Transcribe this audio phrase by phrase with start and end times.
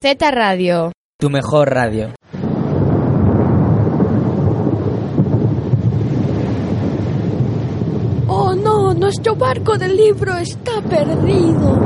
[0.00, 0.92] Z Radio.
[1.18, 2.14] Tu mejor radio.
[8.28, 11.80] Oh no, nuestro barco del libro está perdido.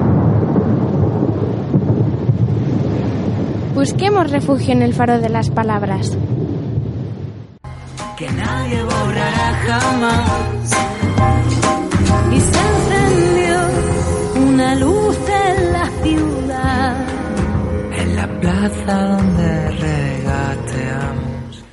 [3.75, 6.15] Busquemos refugio en el faro de las palabras.
[8.19, 10.71] que nadie borrará jamás.
[12.31, 13.57] Y se encendió
[14.47, 14.92] una luz
[18.69, 21.65] plaza donde regateamos.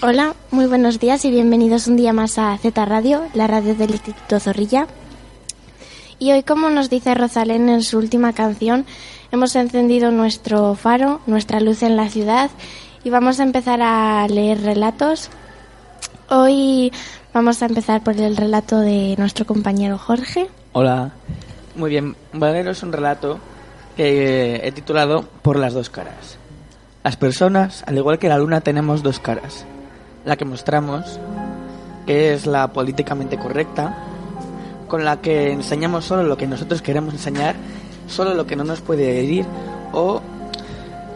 [0.00, 3.90] Hola, muy buenos días y bienvenidos un día más a Z Radio, la radio del
[3.90, 4.86] Instituto Zorrilla.
[6.18, 8.86] Y hoy, como nos dice Rosalén en su última canción,
[9.32, 12.50] hemos encendido nuestro faro, nuestra luz en la ciudad
[13.02, 15.28] y vamos a empezar a leer relatos.
[16.30, 16.90] Hoy
[17.34, 20.48] vamos a empezar por el relato de nuestro compañero Jorge.
[20.72, 21.12] Hola.
[21.76, 23.40] Muy bien, voy a leeros un relato
[23.96, 26.38] que he titulado Por las dos caras.
[27.02, 29.66] Las personas, al igual que la luna, tenemos dos caras.
[30.24, 31.20] La que mostramos,
[32.06, 33.96] que es la políticamente correcta,
[34.88, 37.56] con la que enseñamos solo lo que nosotros queremos enseñar,
[38.08, 39.44] solo lo que no nos puede herir
[39.92, 40.20] o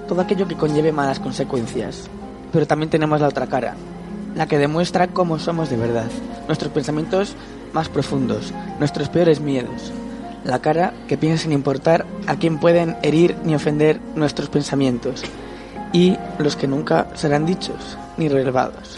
[0.06, 2.08] todo aquello que conlleve malas consecuencias.
[2.52, 3.74] Pero también tenemos la otra cara,
[4.34, 6.08] la que demuestra cómo somos de verdad,
[6.46, 7.34] nuestros pensamientos
[7.72, 9.92] más profundos, nuestros peores miedos.
[10.48, 15.22] La cara que piensa sin importar a quién pueden herir ni ofender nuestros pensamientos
[15.92, 18.96] y los que nunca serán dichos ni revelados.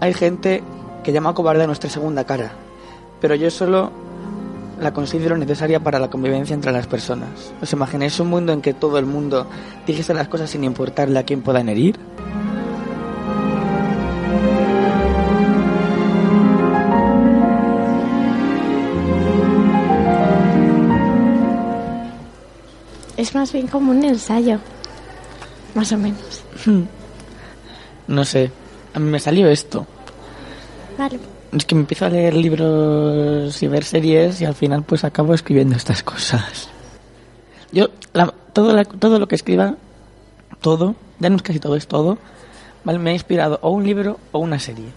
[0.00, 0.62] Hay gente
[1.04, 2.52] que llama cobarde a nuestra segunda cara,
[3.20, 3.90] pero yo solo
[4.80, 7.52] la considero necesaria para la convivencia entre las personas.
[7.60, 9.46] ¿Os imagináis un mundo en que todo el mundo
[9.86, 11.98] dijese las cosas sin importarle a quién puedan herir?
[23.40, 24.58] Más bien como un ensayo,
[25.74, 26.44] más o menos.
[28.06, 28.50] No sé,
[28.92, 29.86] a mí me salió esto.
[30.98, 31.18] Vale.
[31.52, 35.32] Es que me empiezo a leer libros y ver series y al final pues acabo
[35.32, 36.68] escribiendo estas cosas.
[37.72, 39.76] Yo, la- todo, la- todo lo que escriba,
[40.60, 42.18] todo, ya no es casi todo, es todo,
[42.84, 42.98] ¿vale?
[42.98, 44.88] me ha inspirado o un libro o una serie.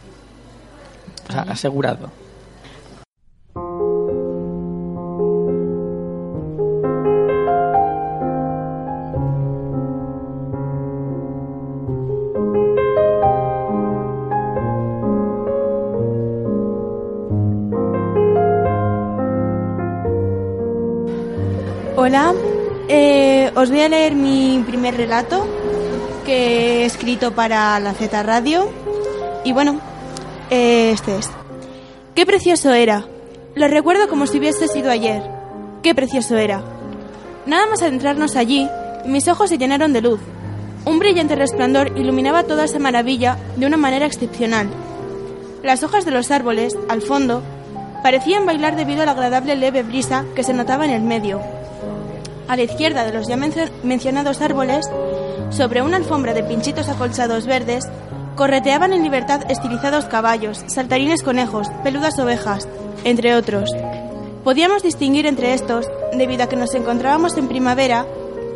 [1.29, 2.11] O sea, asegurado.
[22.89, 25.47] Eh, os voy a leer mi primer relato
[26.23, 28.69] que he escrito para la Z Radio.
[29.43, 29.79] Y bueno,
[30.51, 31.31] eh, este es.
[32.13, 33.07] Qué precioso era.
[33.55, 35.23] Lo recuerdo como si hubiese sido ayer.
[35.81, 36.63] Qué precioso era.
[37.47, 38.69] Nada más adentrarnos allí,
[39.05, 40.19] mis ojos se llenaron de luz.
[40.85, 44.67] Un brillante resplandor iluminaba toda esa maravilla de una manera excepcional.
[45.63, 47.41] Las hojas de los árboles, al fondo,
[48.03, 51.41] parecían bailar debido a la agradable leve brisa que se notaba en el medio.
[52.47, 54.85] A la izquierda de los ya mencio- mencionados árboles,
[55.49, 57.85] sobre una alfombra de pinchitos acolchados verdes,
[58.35, 62.67] correteaban en libertad estilizados caballos, saltarines conejos, peludas ovejas,
[63.03, 63.69] entre otros.
[64.43, 68.05] Podíamos distinguir entre estos, debido a que nos encontrábamos en primavera,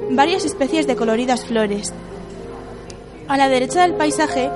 [0.09, 1.93] varias especies de coloridas flores.
[3.27, 4.49] A la derecha del paisaje,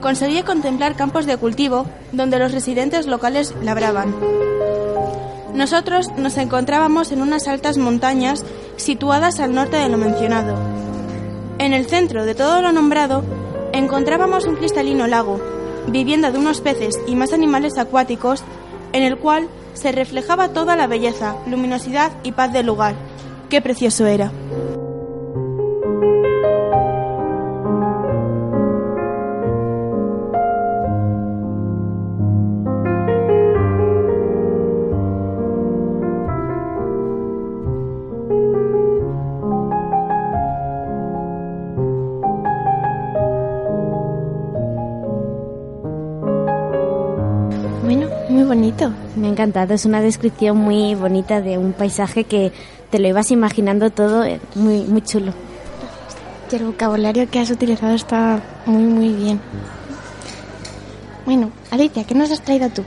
[0.00, 4.14] conseguía contemplar campos de cultivo donde los residentes locales labraban.
[5.54, 8.44] Nosotros nos encontrábamos en unas altas montañas
[8.76, 10.56] situadas al norte de lo mencionado.
[11.58, 13.24] En el centro de todo lo nombrado
[13.72, 15.40] encontrábamos un cristalino lago,
[15.88, 18.42] vivienda de unos peces y más animales acuáticos,
[18.92, 22.94] en el cual se reflejaba toda la belleza, luminosidad y paz del lugar.
[23.50, 24.30] ¡Qué precioso era!
[47.84, 48.90] Bueno, muy bonito.
[49.14, 52.50] Me ha encantado, es una descripción muy bonita de un paisaje que
[52.90, 55.34] te lo ibas imaginando todo eh, muy, muy chulo.
[56.50, 59.38] Y el vocabulario que has utilizado está muy, muy bien.
[61.26, 62.84] Bueno, Alicia, ¿qué nos has traído tú?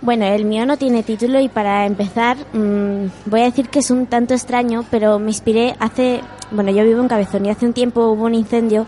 [0.00, 3.92] Bueno, el mío no tiene título y para empezar mm, voy a decir que es
[3.92, 7.74] un tanto extraño, pero me inspiré hace, bueno, yo vivo en Cabezón y hace un
[7.74, 8.86] tiempo hubo un incendio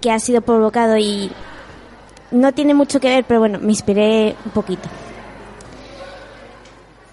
[0.00, 1.32] que ha sido provocado y
[2.34, 4.88] no tiene mucho que ver, pero bueno, me inspiré un poquito.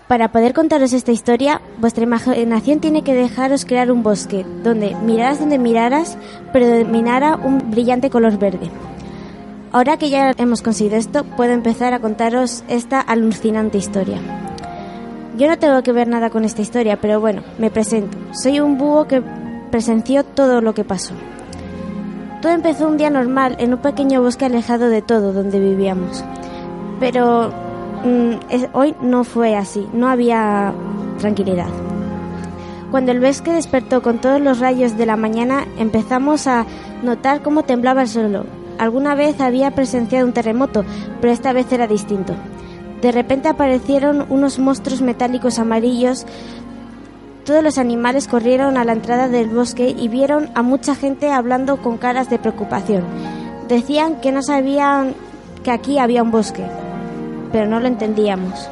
[0.08, 5.40] Para poder contaros esta historia, vuestra imaginación tiene que dejaros crear un bosque, donde miraras
[5.40, 6.18] donde miraras,
[6.52, 8.70] predominara un brillante color verde.
[9.72, 14.18] Ahora que ya hemos conseguido esto, puedo empezar a contaros esta alucinante historia.
[15.38, 18.18] Yo no tengo que ver nada con esta historia, pero bueno, me presento.
[18.34, 19.24] Soy un búho que
[19.72, 21.14] presenció todo lo que pasó.
[22.42, 26.24] Todo empezó un día normal en un pequeño bosque alejado de todo donde vivíamos.
[27.00, 27.52] Pero
[28.04, 30.74] mm, hoy no fue así, no había
[31.20, 31.70] tranquilidad.
[32.90, 36.66] Cuando el bosque despertó con todos los rayos de la mañana, empezamos a
[37.04, 38.46] notar cómo temblaba el suelo.
[38.80, 40.84] Alguna vez había presenciado un terremoto,
[41.22, 42.34] pero esta vez era distinto.
[43.02, 46.26] De repente aparecieron unos monstruos metálicos amarillos.
[47.46, 51.78] Todos los animales corrieron a la entrada del bosque y vieron a mucha gente hablando
[51.78, 53.04] con caras de preocupación.
[53.68, 55.16] Decían que no sabían
[55.64, 56.64] que aquí había un bosque,
[57.52, 58.70] pero no lo entendíamos.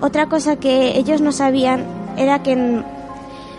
[0.00, 1.84] Otra cosa que ellos no sabían
[2.16, 2.82] era que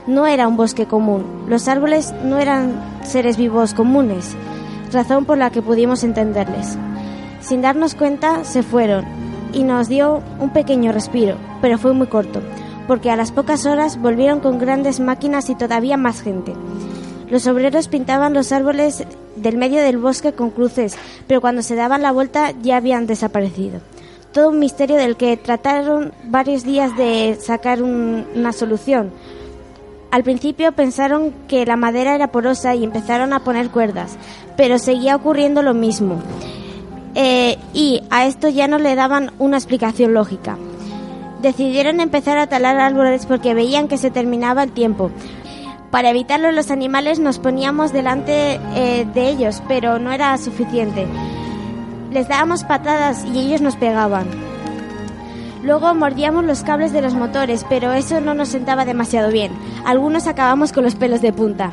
[0.07, 1.45] no era un bosque común.
[1.47, 2.73] Los árboles no eran
[3.03, 4.35] seres vivos comunes,
[4.91, 6.77] razón por la que pudimos entenderles.
[7.41, 9.05] Sin darnos cuenta, se fueron
[9.53, 12.41] y nos dio un pequeño respiro, pero fue muy corto,
[12.87, 16.53] porque a las pocas horas volvieron con grandes máquinas y todavía más gente.
[17.29, 20.95] Los obreros pintaban los árboles del medio del bosque con cruces,
[21.27, 23.79] pero cuando se daban la vuelta ya habían desaparecido.
[24.31, 29.11] Todo un misterio del que trataron varios días de sacar una solución.
[30.11, 34.15] Al principio pensaron que la madera era porosa y empezaron a poner cuerdas,
[34.55, 36.21] pero seguía ocurriendo lo mismo.
[37.15, 40.57] Eh, y a esto ya no le daban una explicación lógica.
[41.43, 45.11] Decidieron empezar a talar árboles porque veían que se terminaba el tiempo.
[45.91, 51.05] Para evitarlo los animales nos poníamos delante eh, de ellos, pero no era suficiente.
[52.11, 54.25] Les dábamos patadas y ellos nos pegaban.
[55.63, 59.51] Luego mordíamos los cables de los motores, pero eso no nos sentaba demasiado bien.
[59.83, 61.71] Algunos acabamos con los pelos de punta.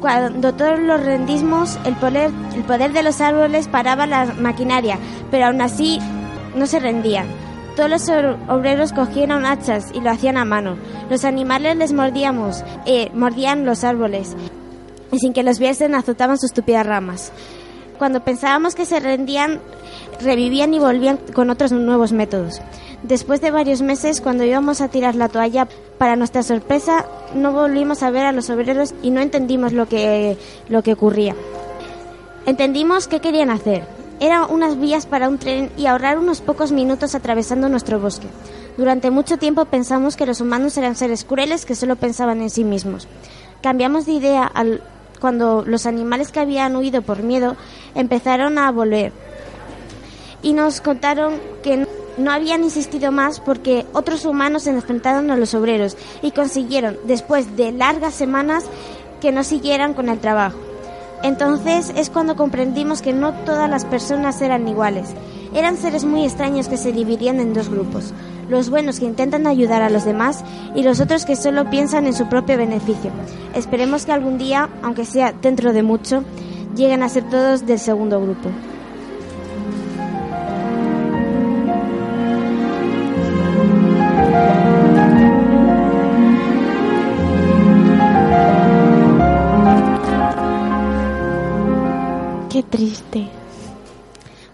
[0.00, 4.98] Cuando todos los rendismos, el poder, el poder de los árboles paraba la maquinaria,
[5.30, 5.98] pero aún así
[6.56, 7.51] no se rendían.
[7.76, 8.08] Todos los
[8.48, 10.76] obreros cogieron hachas y lo hacían a mano.
[11.08, 14.36] Los animales les mordíamos, eh, mordían los árboles
[15.10, 17.32] y sin que los viesen azotaban sus tupidas ramas.
[17.98, 19.60] Cuando pensábamos que se rendían,
[20.20, 22.60] revivían y volvían con otros nuevos métodos.
[23.02, 25.68] Después de varios meses, cuando íbamos a tirar la toalla,
[25.98, 30.36] para nuestra sorpresa, no volvimos a ver a los obreros y no entendimos lo que,
[30.68, 31.36] lo que ocurría.
[32.44, 33.84] Entendimos qué querían hacer.
[34.22, 38.28] Eran unas vías para un tren y ahorrar unos pocos minutos atravesando nuestro bosque.
[38.76, 42.62] Durante mucho tiempo pensamos que los humanos eran seres crueles que solo pensaban en sí
[42.62, 43.08] mismos.
[43.62, 44.80] Cambiamos de idea al,
[45.20, 47.56] cuando los animales que habían huido por miedo
[47.96, 49.12] empezaron a volver
[50.40, 55.52] y nos contaron que no habían insistido más porque otros humanos se enfrentaron a los
[55.52, 58.66] obreros y consiguieron, después de largas semanas,
[59.20, 60.58] que no siguieran con el trabajo.
[61.22, 65.10] Entonces es cuando comprendimos que no todas las personas eran iguales.
[65.54, 68.12] Eran seres muy extraños que se dividían en dos grupos.
[68.48, 72.14] Los buenos que intentan ayudar a los demás y los otros que solo piensan en
[72.14, 73.10] su propio beneficio.
[73.54, 76.24] Esperemos que algún día, aunque sea dentro de mucho,
[76.74, 78.48] lleguen a ser todos del segundo grupo.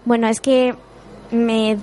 [0.09, 0.73] Bueno, es que
[1.29, 1.77] me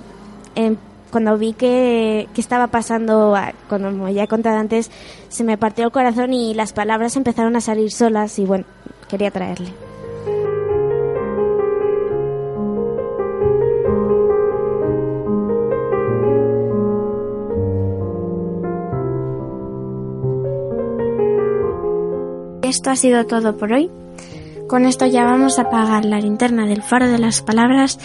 [0.55, 0.75] em,
[1.11, 3.33] cuando vi que, que, estaba pasando,
[3.69, 4.91] como ya he contado antes,
[5.29, 8.65] se me partió el corazón y las palabras empezaron a salir solas y bueno,
[9.07, 9.71] quería traerle.
[22.61, 23.89] Esto ha sido todo por hoy.
[24.67, 27.99] Con esto ya vamos a apagar la linterna del faro de las palabras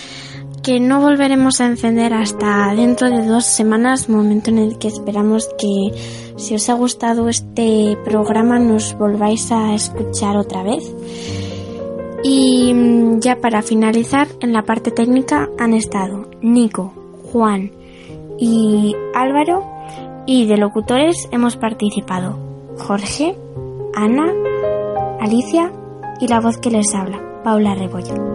[0.63, 5.49] que no volveremos a encender hasta dentro de dos semanas, momento en el que esperamos
[5.59, 5.91] que
[6.37, 10.85] si os ha gustado este programa nos volváis a escuchar otra vez.
[12.23, 16.93] Y mm, ya para finalizar, en la parte técnica han estado Nico,
[17.33, 17.73] Juan
[18.39, 19.65] y Álvaro
[20.27, 22.39] y de locutores hemos participado
[22.79, 23.35] Jorge,
[23.97, 24.33] Ana,
[25.19, 25.73] Alicia
[26.23, 28.32] y la voz que les habla, Paula Rebollo.